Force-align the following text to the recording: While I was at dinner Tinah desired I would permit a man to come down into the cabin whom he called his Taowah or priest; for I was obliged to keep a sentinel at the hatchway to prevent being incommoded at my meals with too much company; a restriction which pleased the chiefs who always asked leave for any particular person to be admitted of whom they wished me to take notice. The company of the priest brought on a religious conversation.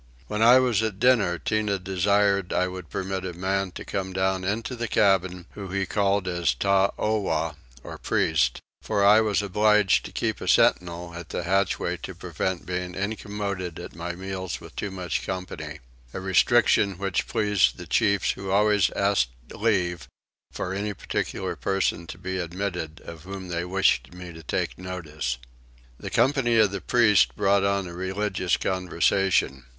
While 0.25 0.41
I 0.41 0.57
was 0.57 0.81
at 0.81 0.97
dinner 0.99 1.37
Tinah 1.37 1.77
desired 1.83 2.51
I 2.53 2.67
would 2.67 2.89
permit 2.89 3.23
a 3.23 3.33
man 3.33 3.69
to 3.73 3.85
come 3.85 4.13
down 4.13 4.43
into 4.43 4.75
the 4.75 4.87
cabin 4.87 5.45
whom 5.51 5.71
he 5.71 5.85
called 5.85 6.25
his 6.25 6.55
Taowah 6.55 7.55
or 7.83 7.97
priest; 7.99 8.57
for 8.81 9.05
I 9.05 9.21
was 9.21 9.43
obliged 9.43 10.03
to 10.05 10.11
keep 10.11 10.41
a 10.41 10.47
sentinel 10.47 11.13
at 11.13 11.29
the 11.29 11.43
hatchway 11.43 11.97
to 11.97 12.15
prevent 12.15 12.65
being 12.65 12.95
incommoded 12.95 13.77
at 13.77 13.93
my 13.95 14.13
meals 14.13 14.59
with 14.59 14.75
too 14.75 14.89
much 14.89 15.23
company; 15.23 15.81
a 16.15 16.19
restriction 16.19 16.97
which 16.97 17.27
pleased 17.27 17.77
the 17.77 17.85
chiefs 17.85 18.31
who 18.31 18.49
always 18.49 18.89
asked 18.95 19.29
leave 19.53 20.07
for 20.51 20.73
any 20.73 20.95
particular 20.95 21.55
person 21.55 22.07
to 22.07 22.17
be 22.17 22.39
admitted 22.39 23.01
of 23.05 23.21
whom 23.21 23.49
they 23.49 23.65
wished 23.65 24.11
me 24.15 24.33
to 24.33 24.41
take 24.41 24.79
notice. 24.79 25.37
The 25.99 26.09
company 26.09 26.57
of 26.57 26.71
the 26.71 26.81
priest 26.81 27.35
brought 27.35 27.63
on 27.63 27.85
a 27.87 27.93
religious 27.93 28.57
conversation. 28.57 29.65